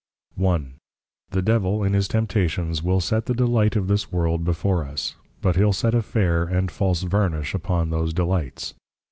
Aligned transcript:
I. 0.43 0.63
The 1.29 1.43
Devil 1.43 1.83
in 1.83 1.93
his 1.93 2.07
Temptations 2.07 2.81
will 2.81 3.01
set 3.01 3.27
the 3.27 3.35
Delight 3.35 3.75
of 3.75 3.87
this 3.87 4.11
world 4.11 4.43
before 4.43 4.83
us; 4.83 5.15
but 5.43 5.55
he'll 5.57 5.73
set 5.73 5.93
a 5.93 6.01
fair, 6.01 6.41
and 6.45 6.69
a 6.69 6.73
false 6.73 7.03
Varnish 7.03 7.53
upon 7.53 7.91
those 7.91 8.11
Delights. 8.11 8.73